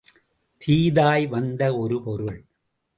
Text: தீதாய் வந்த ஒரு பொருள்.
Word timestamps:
தீதாய் 0.57 1.27
வந்த 1.27 1.77
ஒரு 1.77 2.03
பொருள். 2.03 2.45